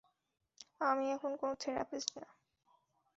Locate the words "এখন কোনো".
1.11-1.53